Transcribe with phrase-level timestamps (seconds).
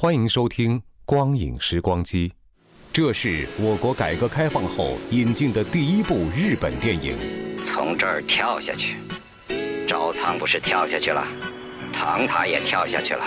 [0.00, 2.28] 欢迎收听《光影时光机》，
[2.92, 7.16] 这是我国改革开放后引进的第一部日本电影。
[7.66, 8.94] 从这儿跳下去，
[9.88, 11.26] 招仓不是跳下去了，
[11.92, 13.24] 唐塔也跳下去了，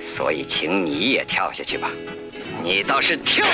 [0.00, 1.88] 所以请你也跳下去吧。
[2.64, 3.46] 你倒是跳！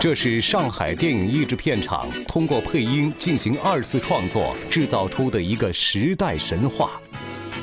[0.00, 6.98] 这是上海电影译制片厂通过配音进行二次创作制造出的一个时代神话。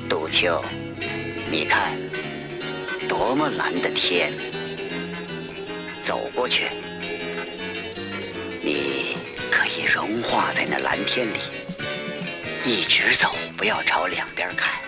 [0.07, 0.63] 杜秋，
[1.51, 1.91] 你看，
[3.11, 4.31] 多么蓝的天！
[6.01, 6.67] 走过去，
[8.63, 9.17] 你
[9.51, 11.33] 可以融化在那蓝天里，
[12.65, 14.81] 一直走，不要朝两边看，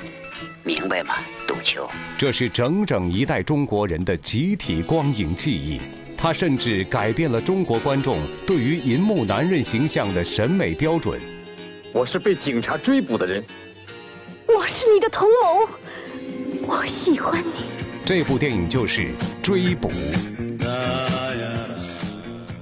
[0.63, 1.15] 明白吗，
[1.45, 1.85] 杜秋？
[2.17, 5.81] 这是整整一代中国人的集体光影记忆。
[6.17, 11.19] 它甚至改变了中国观众对于银幕男人形象的审美标准。
[11.91, 13.43] 我是被警察追捕的人。
[14.47, 15.67] 我是你的同谋，
[16.65, 17.72] 我喜欢你。
[18.05, 19.01] 这部电影就是
[19.41, 19.89] 《追捕》。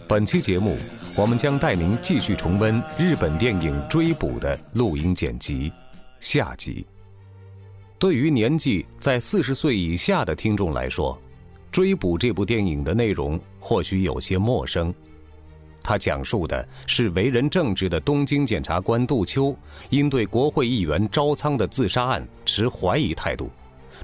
[0.07, 0.77] 本期节目，
[1.15, 5.73] 我们将带您继续重温日本电影《追捕》的录音剪辑，
[6.19, 6.85] 下集。
[7.97, 11.19] 对于年纪在四十岁以下的听众来说，
[11.71, 14.93] 《追捕》这部电影的内容或许有些陌生。
[15.81, 19.57] 它讲述的是为人正直的东京检察官杜秋，
[19.89, 23.49] 因对国会议员招仓的自杀案持怀疑态度，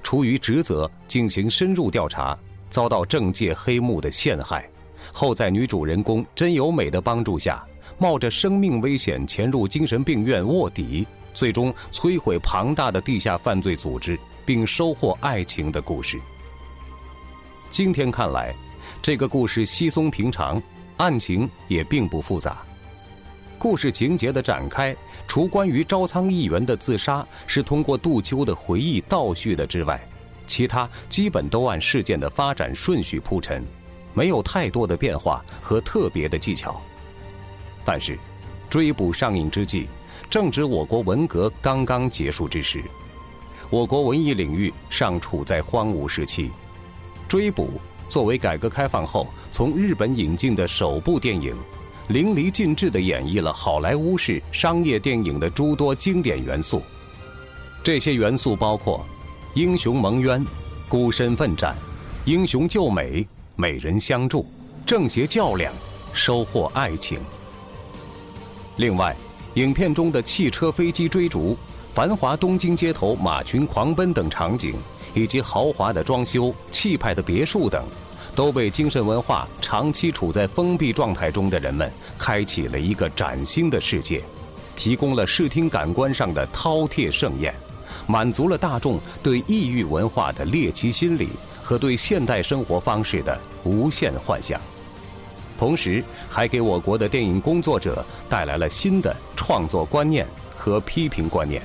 [0.02, 2.38] 出于职责进行深入调查，
[2.70, 4.70] 遭到政界黑幕的陷害，
[5.14, 7.64] 后在女主人公真由美的帮助下，
[7.98, 16.20] 冒着生命危险潜入精神病院卧底，最终摧毁庞大的地下犯罪组织，并收获爱情的故事。
[17.70, 18.56] 今天看来，
[19.02, 20.62] 这个故事稀松平常。
[20.98, 22.58] 案情也并不复杂，
[23.60, 24.96] 故事情节的展开，
[25.28, 30.00] 除关于招仓议员的自杀是通过杜秋的回忆倒叙的之外，
[30.46, 33.66] 其他基本都按事件的发展顺序铺陈，
[34.14, 36.80] 没有太多的变化和特别的技巧。
[37.84, 38.18] 但是，
[38.70, 39.88] 追捕上映之际，
[40.30, 42.84] 正值我国文革刚刚结束之时，
[43.70, 46.52] 我国文艺领域尚处在荒芜时期，
[47.28, 47.72] 追捕。
[48.10, 51.54] 作为改革开放后从日本引进的首部电影，
[52.08, 56.82] 淋漓尽致地演绎了好莱坞式商业电影的诸多经典元素。
[57.84, 59.06] 这些元素包括
[59.56, 60.46] 英雄蒙冤、
[60.88, 61.76] 孤身奋战、
[62.26, 64.46] 英雄救美、美人相助、
[64.86, 65.74] 正邪较量、
[66.14, 67.20] 收获爱情。
[68.78, 69.16] 另外，
[69.56, 71.58] 影片中的汽车、飞机追逐、
[71.94, 74.74] 繁华东京街头马群狂奔等场景。
[75.14, 77.84] 以及豪华的装修、气派的别墅等，
[78.38, 84.22] 都为精神文化长期处在封闭状态中的人们开启了一个崭新的世界，
[84.76, 87.52] 提供了视听感官上的饕餮盛宴，
[88.06, 91.30] 满足了大众对异域文化的猎奇心理
[91.64, 94.62] 和对现代生活方式的无限幻想，
[95.58, 101.60] 同时还给我国的电影工作者带来了新的创作观念和批评观念。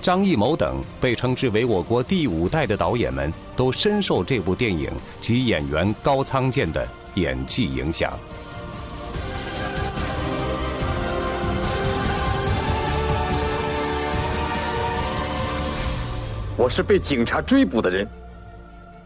[0.00, 4.90] 张艺谋等被称之为我国第五代的导演们，都深受这部电影
[5.20, 8.12] 及演员高仓健的演技影响。
[16.56, 18.08] 我是被警察追捕的人。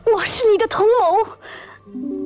[0.04, 2.23] 我是你的同谋。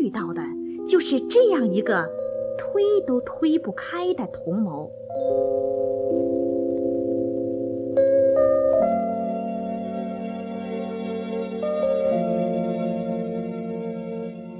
[0.00, 0.42] 遇到的
[0.88, 2.08] 就是这样一个
[2.58, 4.90] 推都推不开的同谋。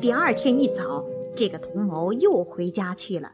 [0.00, 1.04] 第二天一早
[1.34, 3.32] 这个同谋又回家去了。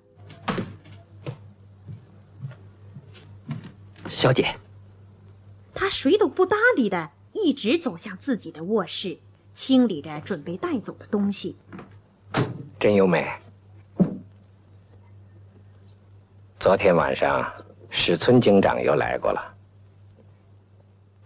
[4.09, 4.47] 小姐。
[5.76, 9.19] 他谁都不搭理的一直走向自己的卧室
[9.55, 11.55] 清理着准备带走的东西。
[12.87, 13.27] 真优美，
[16.61, 17.53] 昨天晚上
[17.91, 19.56] 史村警长又来过了。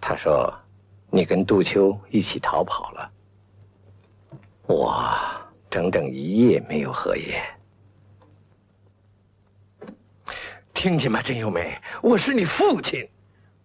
[0.00, 0.50] 他说，
[1.10, 3.12] 你跟杜秋一起逃跑了。
[4.66, 5.06] 我
[5.68, 7.44] 整整一夜没有合眼。
[10.72, 11.78] 听见吗，真优美？
[12.00, 13.06] 我是你父亲。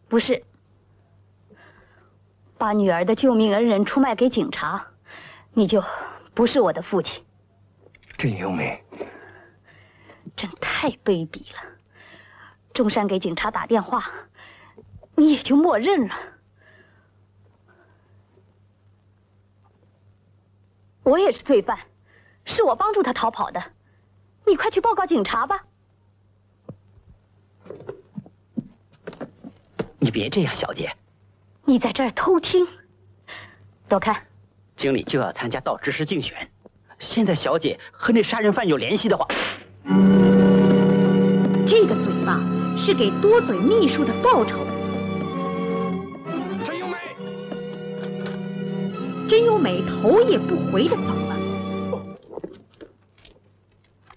[0.09, 0.43] 不是，
[2.57, 4.85] 把女儿的救命恩人出卖给警察，
[5.53, 5.81] 你就
[6.33, 7.23] 不是我的父亲。
[8.17, 8.83] 真优美，
[10.35, 11.61] 真太卑鄙了！
[12.73, 14.09] 中山给警察打电话，
[15.15, 16.15] 你也就默认了。
[21.03, 21.77] 我也是罪犯，
[22.45, 23.63] 是我帮助他逃跑的。
[24.45, 25.63] 你快去报告警察吧。
[29.99, 30.95] 你别这样，小姐。
[31.63, 32.67] 你在这儿偷听，
[33.87, 34.25] 躲开。
[34.75, 36.51] 经理就要参加道知识竞选，
[36.99, 39.27] 现在小姐和那杀人犯有联系的话，
[41.65, 42.39] 这个嘴巴
[42.77, 44.65] 是给多嘴秘书的报酬。
[46.65, 46.97] 真优美，
[49.27, 51.35] 真优美头也不回的走了。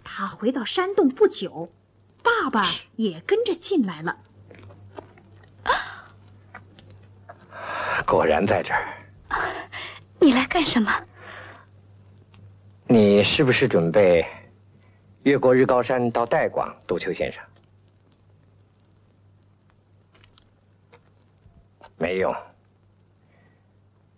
[0.05, 1.71] 他回到山洞不久，
[2.23, 4.17] 爸爸也跟着进来了。
[8.07, 8.89] 果然在这儿。
[10.19, 10.91] 你来干什么？
[12.91, 14.25] 你是不是准备
[15.23, 17.45] 越过日高山到代广，杜秋先生？
[21.99, 22.35] 没用，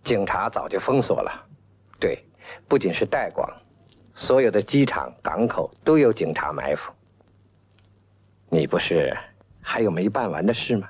[0.05, 1.49] 警察早就封锁了。
[1.99, 2.25] 对，
[2.69, 3.51] 不仅是代广，
[4.15, 6.93] 所有的机场、港口都有警察埋伏。
[8.51, 9.13] 你不是
[9.61, 10.89] 还有没办完的事吗？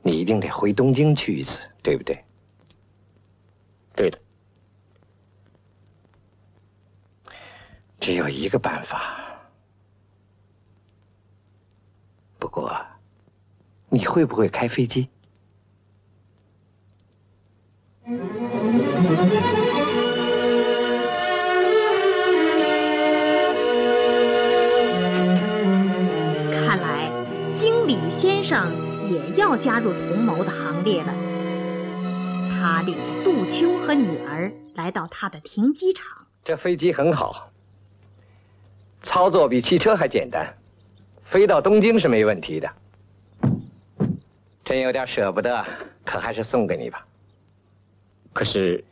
[0.00, 2.24] 你一定得回东京去一次，对不对？
[3.94, 4.18] 对的。
[8.00, 9.20] 只有一个办法，
[12.38, 12.74] 不过，
[13.90, 15.06] 你会不会开飞机？
[26.66, 27.10] 看来
[27.54, 28.72] 经理先生
[29.10, 31.14] 也要加入同谋的行列了。
[32.50, 36.26] 他领着杜秋和女儿来到他的停机场。
[36.42, 37.49] 这飞机很好，
[39.02, 40.54] 操作比汽车还简单，
[41.24, 42.70] 飞到东京是没问题的。
[44.64, 45.66] 真有点舍不得，
[46.04, 47.06] 可还是送给你吧。
[48.32, 48.84] 可是，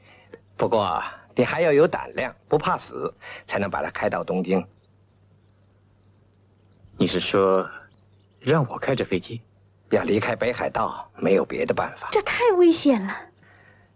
[0.56, 1.02] 不过
[1.36, 3.14] 你还要有胆量，不怕死，
[3.46, 4.66] 才能把它开到东京。
[6.96, 7.68] 你是说，
[8.40, 9.40] 让我开着飞机？
[9.90, 12.08] 要离开北海道，没有别的办法。
[12.10, 13.14] 这太危险了。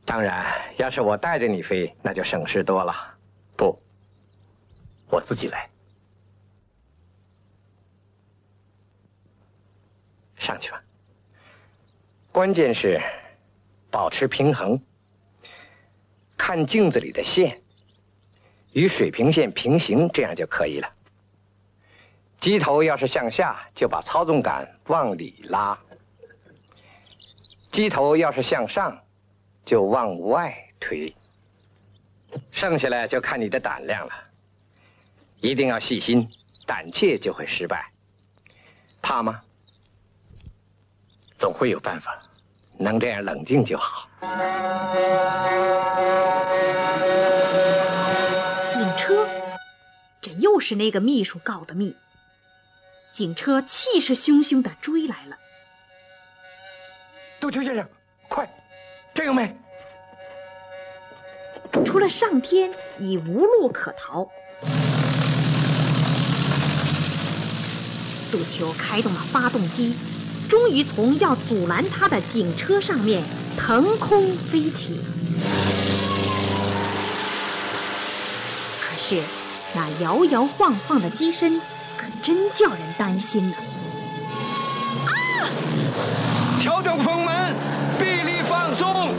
[0.05, 2.95] 当然，要是我带着你飞，那就省事多了。
[3.57, 3.77] 不，
[5.09, 5.69] 我自己来。
[10.43, 10.83] 上去吧。
[12.33, 13.01] 关键是
[13.91, 14.83] 保持平衡，
[16.37, 17.61] 看镜子里的线
[18.73, 20.93] 与水平线平行，这样就可以了。
[22.41, 25.79] 机头要是向下，就把操纵杆往里拉；
[27.71, 29.01] 机头要是向上，
[29.65, 31.15] 就往外推。
[32.51, 34.13] 剩下来就看你的胆量了。
[35.41, 36.31] 一定要细心，
[36.67, 37.93] 胆怯就会失败。
[39.03, 39.41] 怕吗？
[41.43, 42.17] 总会有办法。
[42.79, 44.09] 能这样冷静就好。
[48.71, 49.27] 警车，
[50.21, 51.97] 这又是那个秘书告的密。
[53.11, 55.37] 警车气势汹汹的追来了。
[57.41, 57.85] 杜秋先生，
[58.29, 58.49] 快，
[59.13, 59.53] 这个没。
[61.85, 64.31] 除了上天，已无路可逃。
[68.31, 69.97] 杜秋开动了发动机，
[70.53, 73.23] 终于从要阻拦他的警车上面
[73.57, 75.01] 腾空飞起。
[78.83, 79.23] 可是，
[79.75, 81.59] 那摇摇晃晃的机身，
[81.97, 83.57] 可真叫人担心呢。
[85.07, 85.49] 啊！
[86.61, 87.57] 调整风门，
[87.99, 89.15] 臂力放松。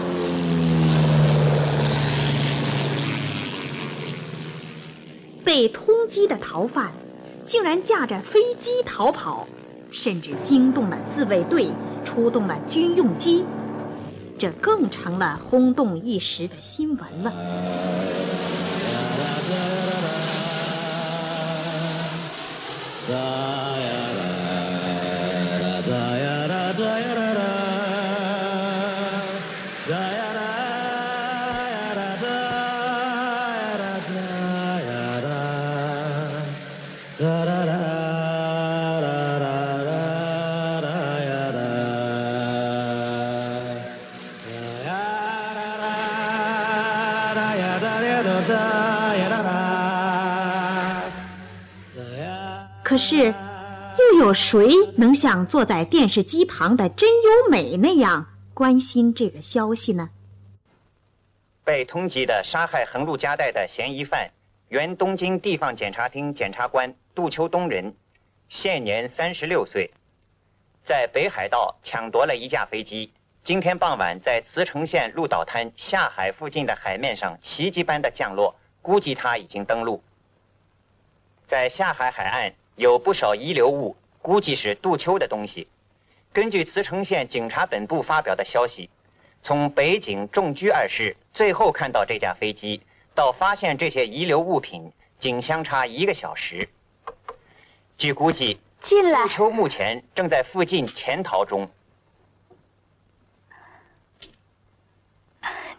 [5.43, 6.91] 被通缉的逃犯，
[7.43, 9.47] 竟然驾着飞机逃跑，
[9.93, 11.69] 甚至惊动了自卫队，
[12.03, 13.45] 出动了军用机。
[14.37, 17.31] 这更成了轰动一时的新闻了。
[53.15, 53.31] 是，
[53.99, 54.67] 又有谁
[54.97, 60.09] 能像坐在电视机旁的真由美那样关心这个消息呢？
[61.63, 64.31] 被通缉的杀害横路家代的嫌疑犯，
[64.69, 67.93] 原东京地方检察厅检察官杜秋东人，
[68.49, 69.91] 现年三十六岁，
[70.83, 73.13] 在北海道抢夺了一架飞机。
[73.43, 80.01] 今天傍晚在茨城县鹿岛滩下海附近的海面上奇迹般的降落，估计他已经登陆。
[81.45, 82.51] 在下海海岸。
[82.75, 85.67] 有不少遗留物，估计是杜秋的东西。
[86.31, 88.89] 根据茨城县警察本部发表的消息，
[89.43, 92.81] 从北井重居二世最后看到这架飞机，
[93.13, 96.67] 到发现这些遗留物品，仅相差一个小时。
[97.97, 99.21] 据估计，进来。
[99.21, 101.69] 杜秋目前正在附近潜逃中。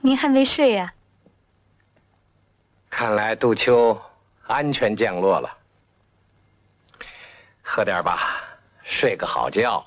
[0.00, 0.94] 您还没睡呀？
[2.90, 4.00] 看来杜秋
[4.46, 5.58] 安全降落了。
[7.74, 8.40] 喝点吧，
[8.84, 9.84] 睡个好觉。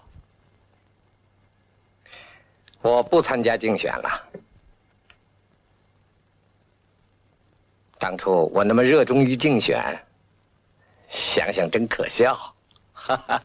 [2.81, 4.29] 我不参加竞选了。
[7.97, 10.05] 当初我那么热衷于竞选，
[11.07, 12.35] 想想真可笑。
[12.91, 13.41] 哈哈。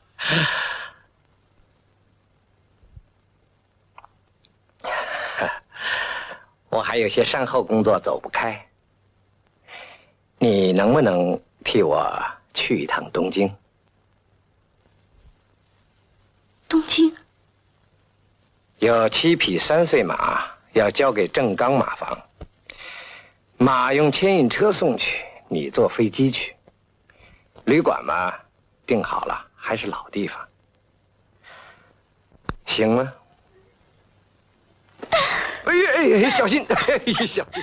[6.69, 8.61] 我还有些善后工作走不开，
[10.39, 12.21] 你能不能替我
[12.53, 13.49] 去一趟东京？
[16.69, 17.15] 东京
[18.83, 22.21] 有七匹三岁马要交给正刚马房，
[23.57, 26.57] 马用牵引车送去，你坐飞机去。
[27.67, 28.35] 旅馆嘛，
[28.85, 30.37] 定好了，还是老地方，
[32.67, 33.13] 行吗？
[35.13, 36.67] 哎呀哎呀，小心！
[36.67, 37.63] 哎小心！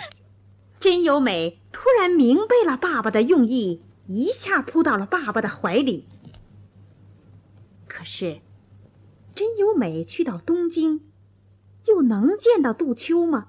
[0.79, 6.07] 真由美突然明白了爸爸的用意，一下扑到了爸爸的怀里。
[7.89, 8.39] 可是。
[9.35, 10.99] 真由美去到东京，
[11.89, 13.47] 又能见到杜秋吗？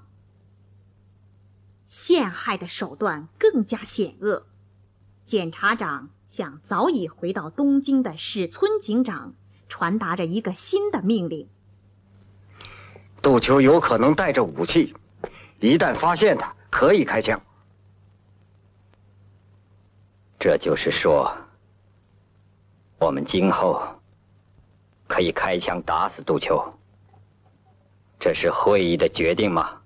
[1.87, 4.47] 陷害的手段更加险恶。
[5.25, 9.33] 检察长向早已回到东京的史村警长
[9.69, 11.47] 传达着一个新的命令：
[13.21, 14.93] 杜秋有可能带着武器，
[15.59, 17.39] 一旦发现他，可以开枪。
[20.39, 21.31] 这就是说，
[22.97, 23.81] 我们今后。
[25.07, 26.73] 可以开枪打死杜秋，
[28.21, 29.81] 这是会议的决定吗？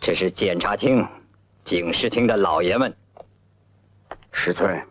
[0.00, 1.04] 这是检察厅、
[1.64, 2.96] 警视厅的老爷们。
[4.30, 4.86] 石村，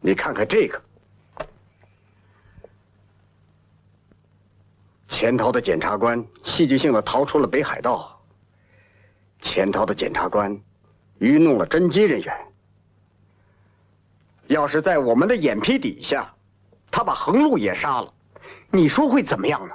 [0.00, 0.80] 你看看这个，
[5.08, 8.18] 潜逃的检察官戏剧性的逃出了北海道。
[9.42, 10.58] 潜逃的检察官。
[11.18, 12.53] 愚弄了侦缉人员。
[14.46, 16.32] 要是在我们的眼皮底下，
[16.90, 18.12] 他把横路也杀了，
[18.70, 19.74] 你说会怎么样呢？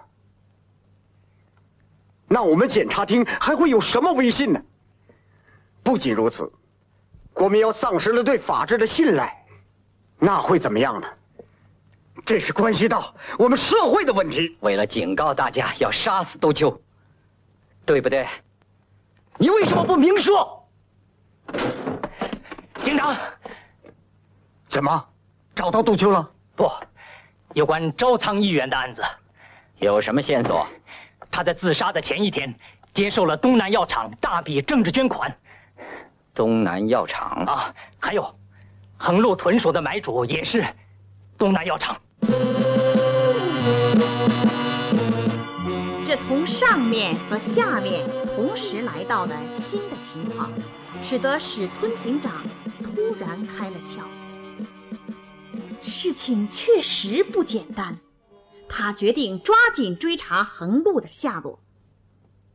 [2.27, 4.61] 那我们检察厅还会有什么威信呢？
[5.81, 6.51] 不仅如此，
[7.33, 9.45] 国民要丧失了对法治的信赖，
[10.19, 11.07] 那会怎么样呢？
[12.25, 14.55] 这是关系到我们社会的问题。
[14.59, 16.79] 为了警告大家要杀死杜秋，
[17.85, 18.27] 对不对？
[19.39, 20.69] 你为什么不明说？
[22.83, 23.17] 警长，
[24.79, 25.05] 怎么
[25.53, 26.29] 找到杜秋了？
[26.55, 26.71] 不，
[27.53, 29.03] 有关招仓议员的案子，
[29.77, 30.65] 有什么线索？
[31.29, 32.55] 他在自杀的前一天
[32.93, 35.35] 接受了东南药厂大笔政治捐款。
[36.33, 38.33] 东南药厂啊，还有
[38.95, 40.65] 横路屯所的买主也是
[41.37, 41.97] 东南药厂。
[46.05, 50.49] 这从上面和下面同时来到的新的情况，
[51.03, 52.31] 使得史村警长
[52.81, 54.03] 突然开了窍。
[55.81, 57.99] 事情确实不简单，
[58.67, 61.59] 他决定抓紧追查横路的下落。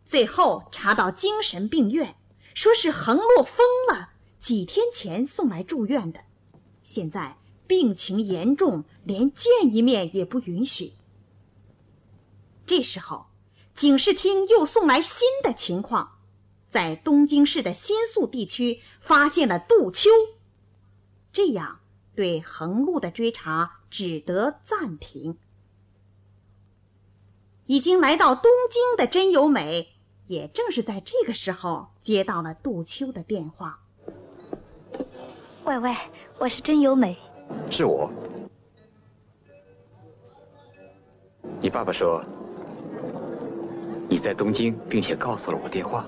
[0.05, 2.17] 最后查到精神病院，
[2.55, 6.21] 说是横路疯了，几天前送来住院的，
[6.83, 10.93] 现在病情严重，连见一面也不允许。
[12.67, 13.27] 这时候，
[13.75, 16.19] 警视厅又送来新的情况，
[16.69, 20.11] 在东京市的新宿地区发现了杜秋，
[21.33, 21.81] 这样
[22.15, 25.39] 对横路的追查只得暂停。
[27.67, 29.89] 已经来到东京的真由美，
[30.27, 33.81] 也正是在这个时候接到了杜秋的电话。
[35.65, 35.97] 喂喂，
[36.39, 37.17] 我是真由美。
[37.71, 38.11] 是我。
[41.61, 42.23] 你爸爸说
[44.11, 46.07] 你在东京，并且告诉了我电话。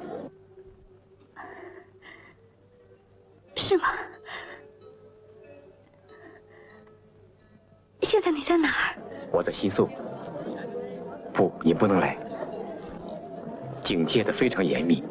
[3.56, 3.84] 是吗？
[8.06, 8.94] 现在你在哪儿？
[9.32, 9.88] 我在新宿。
[11.34, 12.16] 不，你不能来。
[13.82, 15.02] 警戒的非常严密，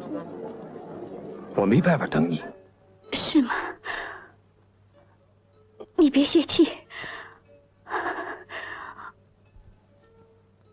[1.54, 2.42] 我没办法等你。
[3.12, 3.52] 是吗？
[5.94, 6.72] 你别泄气，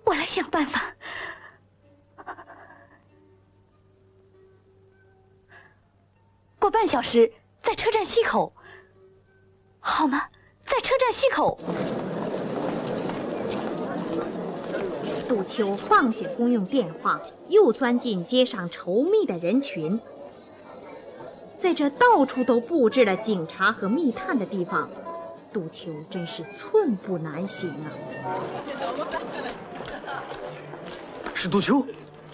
[0.06, 0.82] 我来想办法。
[6.58, 7.30] 过半小时
[7.62, 8.54] 在车站西口，
[9.82, 10.26] 好吗？
[10.66, 11.60] 在车站西口。
[15.34, 20.00] 杜秋放下公用电话，又钻进街上稠密的人群。
[21.58, 24.88] 在这到处都布置了警察和密探的地方，
[25.52, 27.90] 杜秋真是寸步难行啊！
[31.34, 31.84] 是杜秋，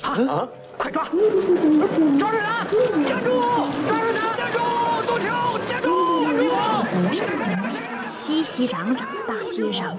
[0.01, 0.49] 啊啊！
[0.77, 1.05] 快抓！
[1.05, 2.65] 抓住他！
[3.07, 3.39] 站住！
[3.87, 4.35] 抓住他！
[4.35, 4.59] 站住！
[5.07, 5.25] 杜秋！
[5.69, 5.89] 站住！
[8.05, 9.97] 熙熙攘攘的大街上，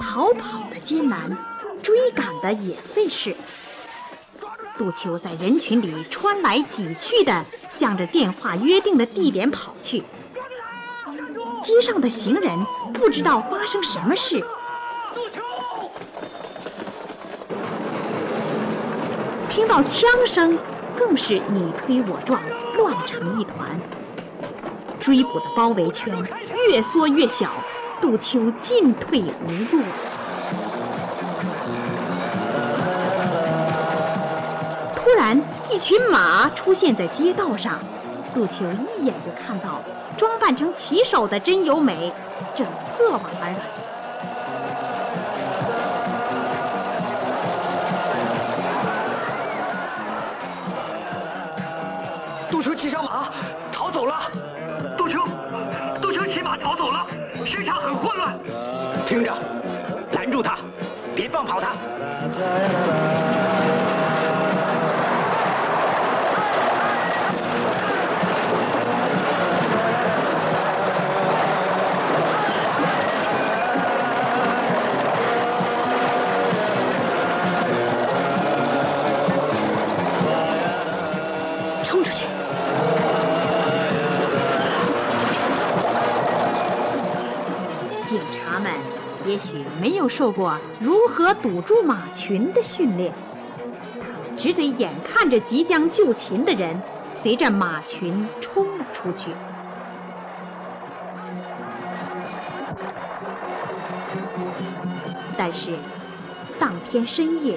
[0.00, 1.30] 逃跑的艰难。
[1.82, 3.34] 追赶的也费事。
[4.78, 10.02] 杜秋在人群里穿来挤去的，向着电话约定的地点跑去。
[11.62, 12.58] 街上的行人
[12.94, 14.42] 不知道发生什么事。
[19.50, 20.58] 听到枪声，
[20.96, 22.40] 更是你推我撞，
[22.76, 23.78] 乱成一团。
[24.98, 26.14] 追捕的包围圈
[26.68, 27.52] 越缩越小，
[28.00, 29.82] 杜秋进退无路。
[35.20, 35.38] 然，
[35.70, 37.78] 一群马出现在街道上，
[38.32, 38.64] 杜秋
[38.96, 39.82] 一眼就看到
[40.16, 42.10] 装扮成骑手的真由美
[42.54, 43.54] 正策马而来。
[52.50, 53.28] 杜秋骑上马
[53.70, 54.22] 逃走了，
[54.96, 55.18] 杜秋，
[56.00, 57.06] 杜秋骑马逃走了，
[57.44, 58.38] 现场很混乱。
[59.06, 59.36] 听着，
[60.12, 60.56] 拦住他，
[61.14, 61.74] 别放跑他。
[89.30, 93.14] 也许没有受过如何堵住马群的训练，
[94.00, 96.76] 他们只得眼看着即将就擒的人
[97.14, 99.30] 随着马群冲了出去。
[105.38, 105.78] 但是，
[106.58, 107.56] 当天深夜，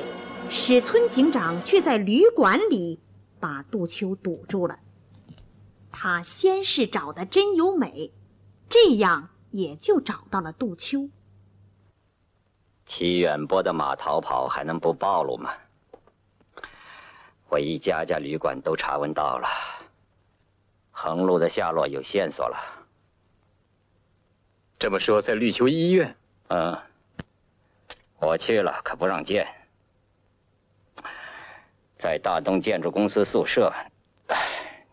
[0.52, 3.00] 史村警长却在旅馆里
[3.40, 4.78] 把杜秋堵住了。
[5.92, 8.14] 他先是找的真由美，
[8.70, 11.10] 这样也就找到了杜秋。
[12.86, 15.54] 齐远波的马逃跑还能不暴露吗？
[17.50, 19.48] 我一家家旅馆都查问到了，
[20.92, 22.58] 横路的下落有线索了。
[24.80, 26.16] 这么说，在绿球医院？
[26.50, 26.78] 嗯，
[28.20, 29.48] 我去了，可不让见。
[31.98, 33.72] 在大东建筑公司宿舍，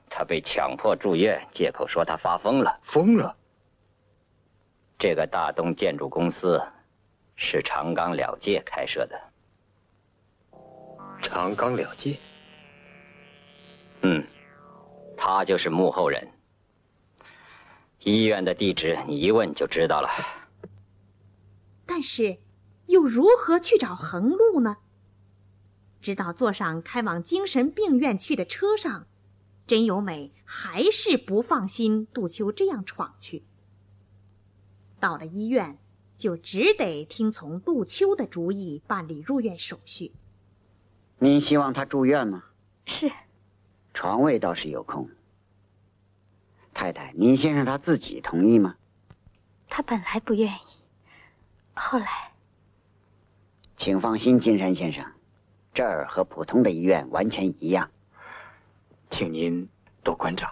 [0.09, 2.79] 他被强迫住院，借口说他发疯了。
[2.85, 3.37] 疯了？
[4.99, 6.63] 这个大东建筑公司。
[7.43, 9.19] 是长冈了介开设的。
[11.23, 12.19] 长冈了介，
[14.03, 14.23] 嗯，
[15.17, 16.29] 他就是幕后人。
[18.01, 20.11] 医院的地址你一问就知道了。
[21.87, 22.39] 但是，
[22.87, 24.77] 又如何去找横路呢？
[26.03, 29.07] 直到坐上开往精神病院去的车上，
[29.67, 33.45] 真由美还是不放心杜秋这样闯去。
[35.01, 35.79] 到了医院。
[36.21, 40.13] 就只得听从杜秋的主意办理入院手续。
[41.19, 42.45] 您希望他住院吗？
[42.85, 43.11] 是。
[43.95, 45.09] 床位倒是有空。
[46.75, 48.77] 太太，您先生他自己同意吗？
[49.69, 50.59] 他他本来不愿意，
[51.73, 52.33] 后来……
[53.79, 55.11] 请放心，金山先生，
[55.73, 57.91] 这儿和普通的医院完全一样，
[59.09, 59.67] 请您
[60.05, 60.47] 多关照。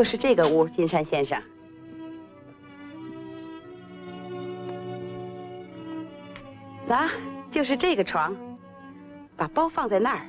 [0.00, 1.38] 就是这个屋，金山先生。
[6.88, 7.10] 来，
[7.50, 8.34] 就是这个床，
[9.36, 10.26] 把包放在那儿，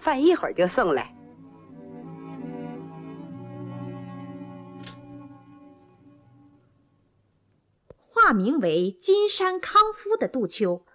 [0.00, 1.14] 饭一会儿就送来。
[7.98, 10.86] 化名为金山康夫的杜秋，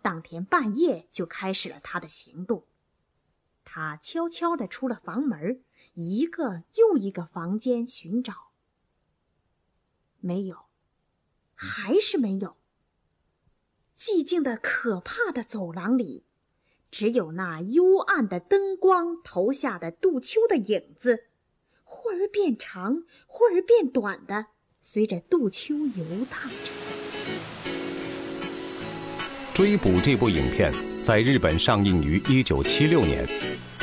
[0.00, 2.64] 当天半夜就开始了他的行动。
[3.62, 5.62] 他悄悄地出了房门，
[5.94, 8.52] 一个又一个房间寻找，
[10.20, 10.56] 没有，
[11.54, 12.56] 还是没有。
[13.98, 16.24] 寂静的、可怕的走廊里，
[16.90, 21.26] 只有那幽暗的灯光投下的杜秋的影子，
[21.84, 24.46] 忽而变长，忽而变短的，
[24.80, 26.72] 随着杜秋游荡着。
[29.54, 30.72] 《追捕》这部影片
[31.04, 33.28] 在日本上映于一九七六年，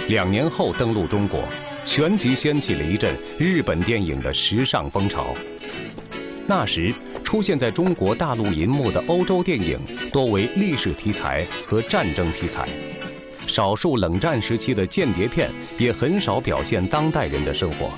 [0.10, 1.48] 两年后登陆中国，
[1.90, 5.34] 旋即掀起了一阵日本电影的时尚风潮。
[6.46, 9.80] 那时出现在中国大陆银幕的欧洲电影
[10.12, 12.70] 多为历史题材和战争题材，
[13.48, 15.50] 少数冷战时期的间谍片
[15.80, 17.92] 也很少表现当代人的生活。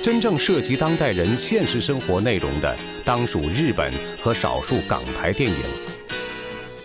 [0.00, 5.58] 真正涉及当代人现实生活内容的，当属日本和少数港台电影。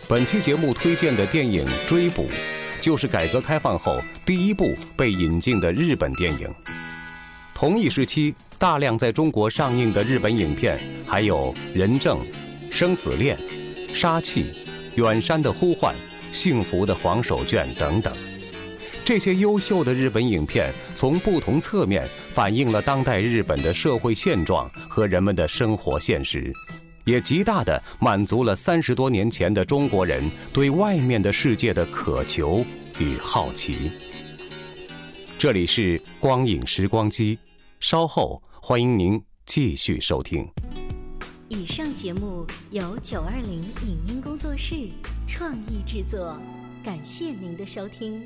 [0.09, 2.23] 本期节目推荐的电影《追捕》，
[2.81, 6.49] 就是改革开放后第一部被引进的日本电影。
[7.53, 12.19] 同一时期，大量在中国上映的日本影片还有《人证》
[12.71, 13.37] 《生死恋》
[13.95, 14.43] 《杀气》
[14.95, 15.95] 《远山的呼唤》
[16.35, 18.13] 《幸福的黄手绢》等等。
[19.03, 26.53] 这些优秀的日本影片，从不同侧面反映了当代日本的社会现状和人们的生活现实。
[27.07, 32.65] 也极大的满足了三十多年前的中国人对外面的世界的渴求
[32.99, 33.89] 与好奇。
[35.39, 37.39] 这里是光影时光机，
[37.79, 40.45] 稍后欢迎您继续收听。
[41.47, 44.75] 以上节目由九二零影音工作室
[45.25, 46.37] 创意制作，
[46.83, 48.21] 感谢您的收听。